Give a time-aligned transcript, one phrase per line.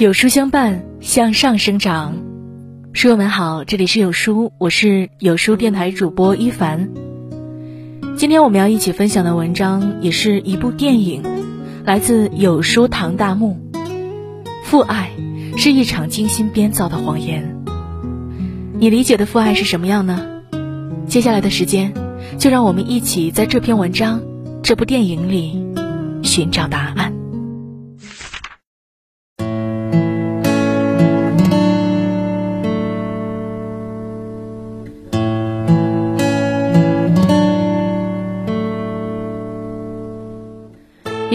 [0.00, 2.14] 有书相伴，向上生长。
[2.94, 6.88] 书友们好，这里是有书，我是有书电台主播一凡。
[8.16, 11.22] 今天我们要一起分享的文章也是一部电影，
[11.84, 13.60] 来自有书唐大木。
[14.64, 15.10] 父爱
[15.58, 17.62] 是一场精心编造的谎言。
[18.78, 20.40] 你理解的父爱是什么样呢？
[21.08, 21.92] 接下来的时间，
[22.38, 24.22] 就让我们一起在这篇文章、
[24.62, 25.62] 这部电影里
[26.22, 27.19] 寻找答案。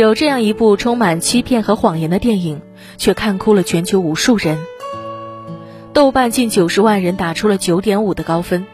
[0.05, 2.61] 有这样一部充满欺骗和谎言的电影，
[2.97, 4.59] 却看哭了全球无数人。
[5.93, 8.67] 豆瓣近九十万人打出了九点五的高分，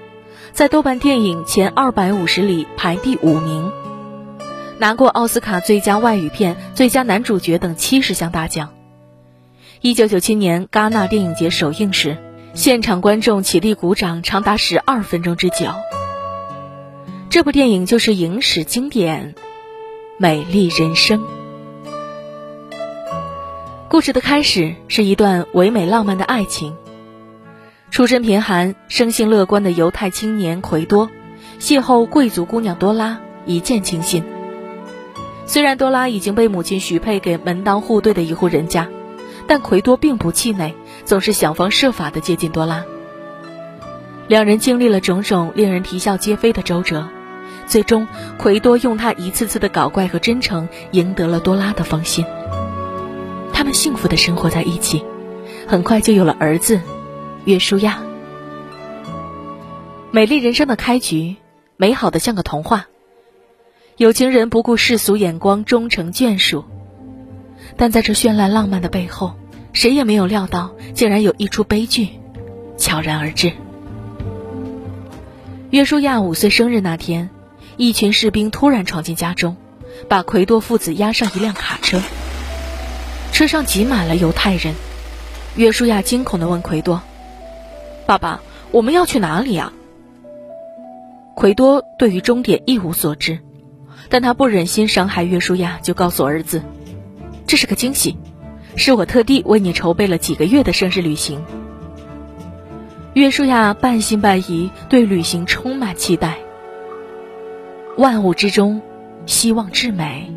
[0.52, 3.72] 在豆瓣电影前二百五十里排第五名，
[4.78, 8.74] 拿过奥斯卡最佳外语片、最佳男主角等七十项大奖。
[9.80, 12.18] 一九九七年戛纳电影节首映时，
[12.54, 15.68] 现场观众起立鼓掌长达十二分钟之久。
[17.30, 19.34] 这部电影就是影史经典。
[20.22, 21.20] 美丽人生。
[23.90, 26.76] 故事的开始是一段唯美浪漫的爱情。
[27.90, 31.10] 出身贫寒、生性乐观的犹太青年奎多，
[31.60, 34.24] 邂逅贵族姑娘多拉，一见倾心。
[35.48, 38.90] 虽然多拉已经被母亲许配给门当户对的一户人家，
[39.48, 42.86] 但奎多并不气馁，总是想方设法的接近多拉。
[44.28, 47.08] 两人经历了种种令人啼笑皆非的周折。
[47.68, 52.26] 最终，奎多用他一次次的搞怪和真诚，赢得了多拉的芳心。
[53.54, 55.04] 他们幸福的生活在一起，
[55.68, 56.82] 很快就有了儿子
[57.46, 58.02] 约书亚。
[60.12, 61.38] 美丽人生的开局，
[61.78, 62.88] 美好的像个童话。
[63.98, 66.66] 有情人不顾世俗眼光，终成眷属。
[67.78, 69.34] 但在这绚烂浪漫的背后，
[69.74, 72.10] 谁也没有料到，竟然有一出悲剧
[72.78, 73.54] 悄然而至。
[75.70, 77.30] 约书亚五岁生日那天。
[77.82, 79.58] 一群士兵突然闯进家中，
[80.08, 82.00] 把奎多父子押上一辆卡车。
[83.32, 84.76] 车上挤满了犹太人。
[85.56, 87.02] 约书亚惊恐地问奎多
[88.06, 89.74] ：“爸爸，我们要去哪里呀？”
[91.34, 93.40] 奎多对于终点一无所知，
[94.10, 96.62] 但他不忍心伤害约书亚，就告诉儿子
[97.48, 98.16] ：“这是个惊喜，
[98.76, 101.44] 是我特地为你筹备了几个月的生日旅行。”
[103.16, 106.38] 约书亚半信半疑，对旅行充满期待。
[107.98, 108.82] 万物之中，
[109.26, 110.32] 希望至美。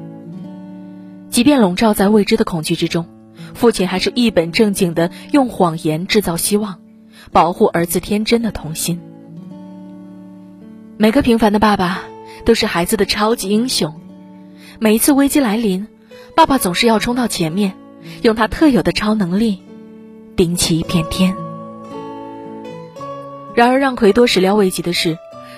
[1.31, 3.07] 即便笼罩在未知的恐惧之中，
[3.55, 6.81] 父亲还是一本正经的用谎言制造希望，
[7.33, 9.01] 保护儿子天真的童心。
[10.97, 12.03] 每个平凡的爸爸
[12.45, 13.95] 都是孩子的超级英雄。
[14.79, 15.87] 每一次危机来临，
[16.37, 17.75] 爸爸总是要冲到前面，
[18.23, 19.63] 用他特有的超能力
[20.37, 21.35] 顶起一片天。
[23.55, 25.17] 然而，让奎多始料未及的是。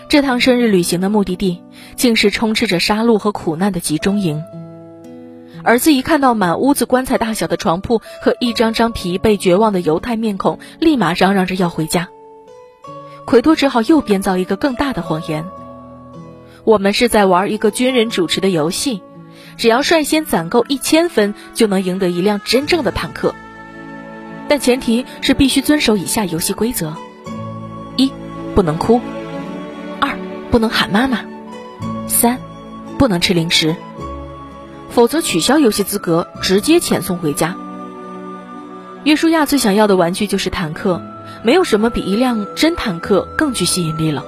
[0.09, 1.63] 这趟生日旅行的目的地，
[1.97, 4.43] 竟是充斥着杀戮和苦难的集中营。
[5.65, 12.09] 儿子一看到满屋子棺材大小的床铺和一张张疲惫绝望的犹太面孔，立马嚷嚷着要回家。
[13.25, 15.45] 奎多只好又编造一个更大的谎言：
[16.63, 19.03] 我们是在玩一个军人主持的游戏，
[19.57, 23.35] 只要率先攒够一千分，就能赢得一辆真正的坦克。
[24.47, 26.95] 但前提是必须遵守以下游戏规则：
[27.97, 28.13] 一，
[28.55, 29.01] 不能哭。
[30.57, 31.21] 不能喊妈妈，
[32.09, 32.39] 三，
[32.97, 33.77] 不能吃零食，
[34.89, 37.55] 否则取消游戏资格，直接遣送回家。
[39.05, 41.03] 约书亚最想要的玩具就是坦克，
[41.43, 44.25] 没有什么比一辆真坦克更具吸引力了。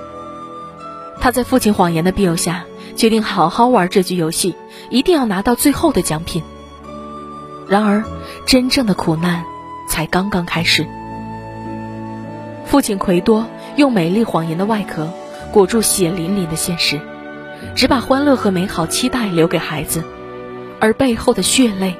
[1.18, 4.54] 他在父亲谎言的庇佑下，决定好好玩这局游戏，
[4.90, 6.42] 一定要拿到最后的奖品。
[7.68, 8.04] 然而，
[8.44, 9.46] 真正的苦难
[9.88, 10.86] 才刚刚开始。
[12.66, 13.46] 父亲奎多
[13.76, 15.08] 用美丽谎言的外壳。
[15.52, 17.00] 裹住血淋淋的现实，
[17.74, 20.02] 只把欢乐和美好期待留给孩子，
[20.78, 21.96] 而背后的血泪，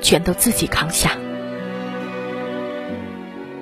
[0.00, 1.12] 全都自己扛下。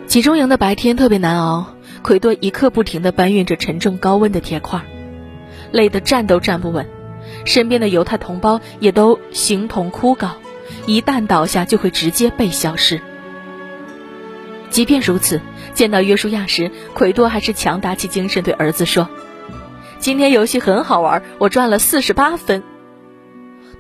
[0.06, 4.80] 集中营的白天特别难熬，奎多一刻不停地搬运着沉重高温的铁块，
[5.70, 6.86] 累得站都站不稳，
[7.44, 10.30] 身边的犹太同胞也都形同枯槁，
[10.86, 13.00] 一旦倒下就会直接被消失。
[14.70, 15.40] 即便如此，
[15.74, 19.08] 见到约书亚时，奎多还是强打起精神对儿子说。
[19.98, 22.62] 今天游戏很好玩，我赚了四十八分。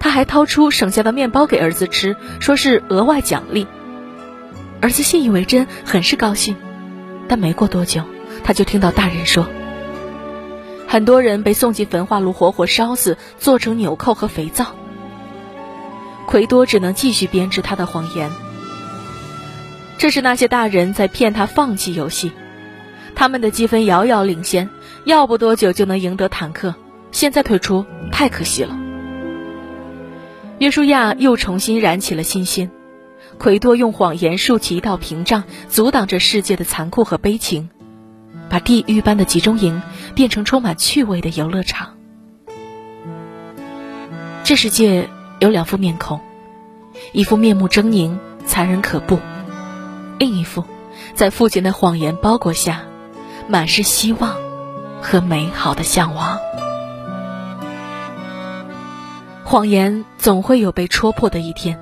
[0.00, 3.66] 他还掏出省下的面包给儿子吃，说是额外奖励。
[4.80, 6.56] 儿子信以为真，很是高兴。
[7.28, 8.02] 但没过多久，
[8.42, 9.46] 他就听到大人说
[10.88, 14.74] ：“很多人被送进焚化炉活活烧死，做成纽扣和肥皂。”
[16.26, 18.30] 奎多只能继续编织他的谎言。
[19.98, 22.32] 这是那些大人在骗他放弃游戏，
[23.14, 24.68] 他们的积分遥遥领先，
[25.08, 26.74] 要不多久就能赢得坦克，
[27.12, 28.78] 现在退出太可惜了。
[30.58, 32.70] 约书亚又重新燃起了信心，
[33.38, 37.70] 奎多用谎言竖起一道屏障，阻挡着世界的残酷和悲情，
[38.50, 39.80] 把地狱般的集中营
[40.14, 41.94] 变成充满趣味的游乐场。
[44.44, 45.08] 这世界
[45.38, 46.20] 有两副面孔，
[47.12, 49.18] 一副面目狰狞、残忍可怖。
[50.18, 50.64] 另一副，
[51.14, 52.82] 在父亲的谎言包裹下，
[53.48, 54.36] 满是希望
[55.00, 56.38] 和美好的向往。
[59.44, 61.80] 谎言总会有被戳破的一天。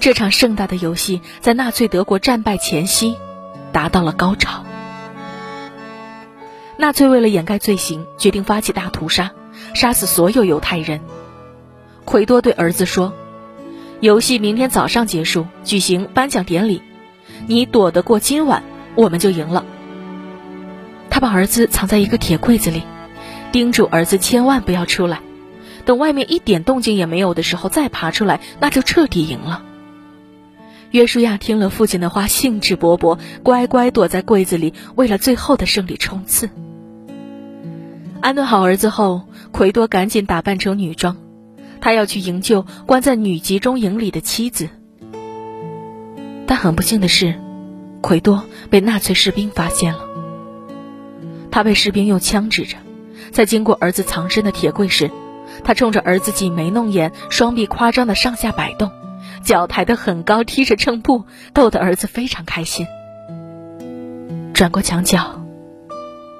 [0.00, 3.16] 这场盛大的游戏在纳粹德国战败前夕
[3.72, 4.64] 达到了高潮。
[6.76, 9.30] 纳粹为了掩盖罪行，决定发起大屠杀，
[9.74, 11.00] 杀死所有犹太人。
[12.04, 13.12] 奎多对儿子说
[14.00, 16.82] ：“游戏明天早上结束，举行颁奖典礼。”
[17.46, 18.64] 你躲得过今晚，
[18.96, 19.64] 我们就赢了。
[21.22, 22.82] 把儿子藏在一个铁柜子里，
[23.52, 25.20] 叮嘱儿子千万不要出来。
[25.84, 29.62] 等外面一点动静也没有的时候再爬出来，那就彻底赢了。
[30.90, 36.50] 约书亚听了父亲的话，兴致勃勃，乖乖躲在柜子里，为了最后的胜利冲刺。
[38.20, 39.22] 安顿好儿子后，
[39.52, 41.16] 奎多赶紧打扮成女装，
[41.80, 44.68] 他要去营救关在女集中营里的妻子。
[46.48, 47.36] 但很不幸的是，
[48.00, 50.08] 奎多被纳粹士兵发现了。
[51.52, 52.78] 他被士兵用枪指着，
[53.30, 55.10] 在经过儿子藏身的铁柜时，
[55.62, 58.90] 他冲着儿子挤眉弄眼，双臂夸张的上下摆动，
[59.44, 62.86] 脚抬得很高，踢着秤布，逗得儿子非常开心。
[64.54, 65.44] 转过墙角，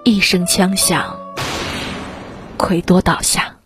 [0.03, 1.21] 一声枪响，
[2.57, 3.57] 奎多倒下。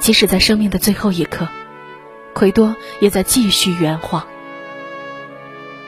[0.00, 1.48] 即使在生命的最后一刻，
[2.36, 4.26] 奎多也在继续圆谎。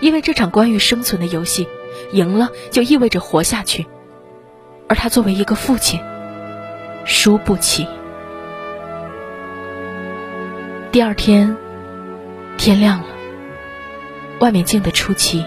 [0.00, 1.68] 因为这场关于生存的游戏，
[2.12, 3.86] 赢了就意味着活下去，
[4.88, 6.00] 而他作为一个父亲，
[7.04, 7.86] 输不起。
[10.90, 11.54] 第二天，
[12.56, 13.06] 天亮了，
[14.38, 15.44] 外面静得出奇。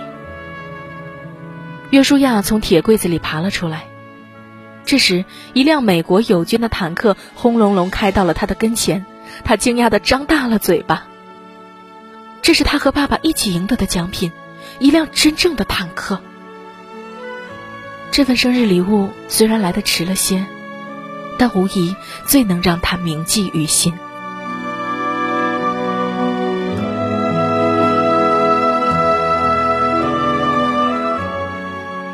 [1.90, 3.88] 约书亚从铁柜子里爬了出来。
[4.86, 9.06] 这时，一辆美国友军的坦克轰隆隆开到了他的跟前，
[9.44, 11.08] 他惊讶的张大了嘴巴。
[12.42, 14.32] 这是他和爸爸一起赢得的奖品，
[14.80, 16.20] 一辆真正的坦克。
[18.12, 20.46] 这份生日礼物虽然来的迟了些，
[21.38, 21.96] 但无疑
[22.26, 23.94] 最能让他铭记于心。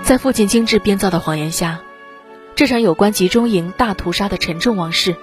[0.03, 1.79] 在父亲精致编造的谎言下。
[2.55, 5.15] 这场有关集中营大屠杀的沉重往事，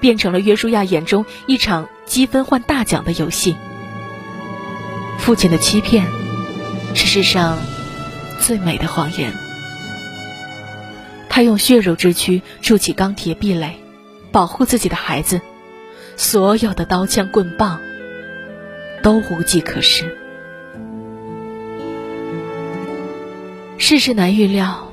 [0.00, 3.56] 变成了约书亚眼中一场积分换大奖的游戏。
[5.18, 6.06] 父亲的欺骗，
[6.94, 7.58] 是世上
[8.40, 9.32] 最美的谎言。
[11.28, 13.76] 他用血肉之躯筑起钢铁壁垒，
[14.32, 15.40] 保护自己的孩子，
[16.16, 17.80] 所有的刀枪棍棒
[19.02, 20.16] 都无计可施。
[23.78, 24.88] 世事难预料。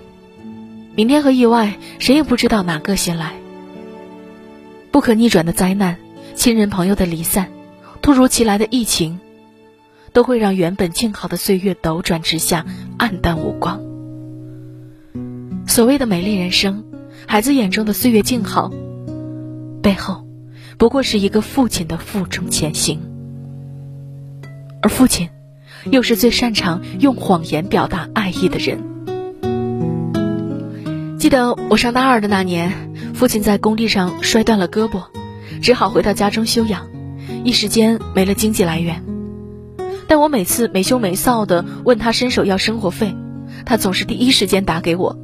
[0.96, 3.34] 明天和意外，谁也不知道哪个先来。
[4.98, 5.98] 不可逆转的灾难，
[6.34, 7.52] 亲人朋友的离散，
[8.02, 9.20] 突如其来的疫情，
[10.12, 12.66] 都会让原本静好的岁月斗转直下，
[12.98, 13.80] 黯淡无光。
[15.68, 16.84] 所谓的美丽人生，
[17.28, 18.72] 孩子眼中的岁月静好，
[19.84, 20.26] 背后，
[20.80, 23.00] 不过是一个父亲的负重前行。
[24.82, 25.30] 而父亲，
[25.92, 28.80] 又是最擅长用谎言表达爱意的人。
[31.20, 32.87] 记得我上大二的那年，
[33.18, 35.02] 父亲在工地上摔断了胳膊，
[35.60, 36.88] 只好回到家中休养，
[37.44, 39.04] 一时间没了经济来源。
[40.08, 43.16] 但我每次没羞没臊的问他伸手要生活费，
[43.66, 45.18] 他总是第一时间打给我，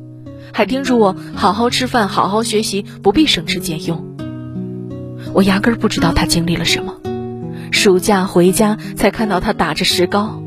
[0.52, 4.04] 还叮嘱我好好吃饭、好好学习，不必省吃俭用。
[5.36, 6.96] 我压根儿不知道他经历了什么，
[7.72, 10.42] 暑假回家才看到他打着石膏，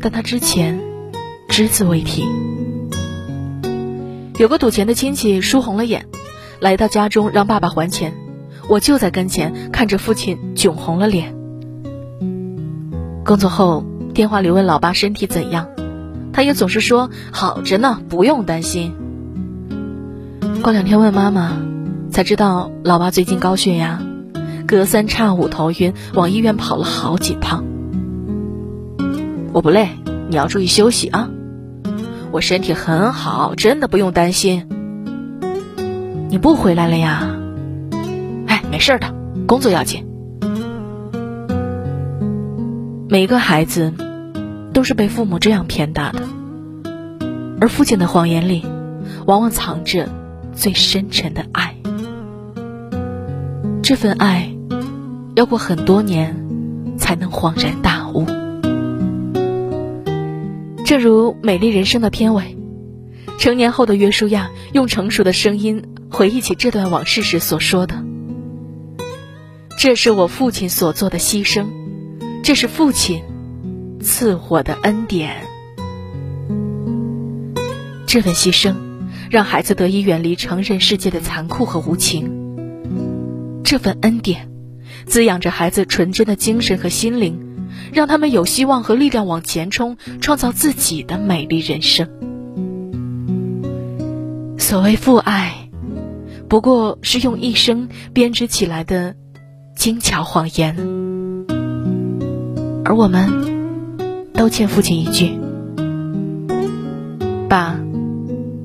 [0.00, 0.80] 但他之前
[1.48, 2.24] 只字未提。
[4.36, 6.08] 有个赌钱的亲戚输红了眼，
[6.60, 8.14] 来到家中让爸爸还钱，
[8.68, 11.34] 我就在跟前看着父亲窘红了脸。
[13.24, 13.84] 工作后
[14.14, 15.68] 电话里问老爸身体怎样，
[16.32, 18.94] 他也总是说好着呢，不用担心。
[20.62, 21.58] 过两天问妈妈，
[22.10, 24.00] 才知道老爸最近高血压，
[24.66, 27.64] 隔三差五头晕，往医院跑了好几趟。
[29.52, 29.88] 我不累，
[30.28, 31.30] 你要注意休息啊。
[32.32, 34.66] 我身体很好，真的不用担心。
[36.36, 37.34] 你不回来了呀？
[38.46, 39.10] 哎没事的，
[39.46, 40.04] 工作要紧。
[43.08, 43.94] 每个孩子
[44.74, 46.20] 都是被父母这样骗大的，
[47.58, 48.66] 而父亲的谎言里，
[49.26, 50.10] 往往藏着
[50.52, 51.74] 最深沉的爱。
[53.82, 54.54] 这份爱，
[55.36, 56.36] 要过很多年
[56.98, 58.26] 才能恍然大悟。
[60.84, 62.58] 正如《美丽人生》的片尾，
[63.38, 68.02] 成年后的约书亚用成熟的声音回忆起这段往事时所说的
[69.78, 71.66] ：“这是我父亲所做的牺牲，
[72.42, 73.22] 这是父亲
[74.00, 75.46] 赐我的恩典。
[78.06, 78.74] 这份牺牲，
[79.30, 82.32] 让孩子得以远离成人世界的残酷和无情。”
[83.64, 84.48] 这份恩典，
[85.06, 92.08] 滋养着孩子纯真的精神和心灵，让他们有希望和力量往前冲，创造自己的美丽人生。
[94.56, 95.55] 所谓父爱，
[96.48, 99.14] 不过是用一生编织起来的
[99.74, 100.76] 精巧谎言，
[102.84, 105.38] 而我们都欠父亲一句
[107.50, 107.78] ：“爸，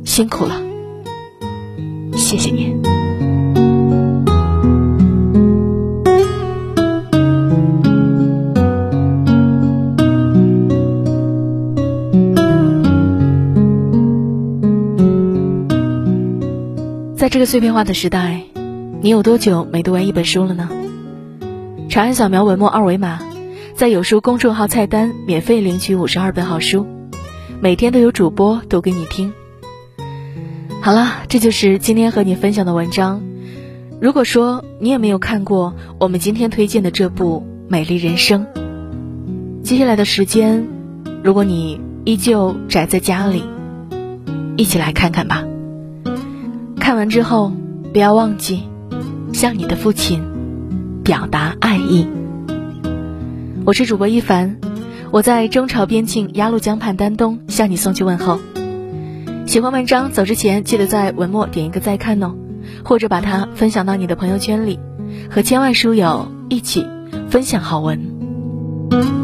[0.05, 0.61] 辛苦了，
[2.13, 2.79] 谢谢您。”
[17.31, 18.41] 这个碎片化的时代，
[19.01, 20.67] 你有多久没读完一本书了呢？
[21.87, 23.19] 长按扫描文末二维码，
[23.73, 26.85] 在有书公众号菜单免费领取五十二本好书，
[27.61, 29.31] 每天都有主播读给你听。
[30.81, 33.21] 好了，这就是今天和你分享的文章。
[34.01, 38.45] 如果说你也没有看过我们今天推荐的这部《美丽人生》，
[39.63, 40.67] 接下来的时间，
[41.23, 43.45] 如果你依旧宅在家里，
[44.57, 45.45] 一起来看看吧。
[46.91, 47.53] 看完之后，
[47.93, 48.63] 不要忘记
[49.31, 50.21] 向你的父亲
[51.05, 52.05] 表达爱意。
[53.63, 54.57] 我是主播一凡，
[55.09, 58.39] 我在中朝边境鸭绿江畔丹东向你送去问候。
[59.47, 62.35] 喜欢文章，走之前记得在文末点一个再看哦，
[62.83, 64.77] 或者把它分享到你的朋友圈里，
[65.29, 66.85] 和千万书友一起
[67.29, 69.20] 分享好文。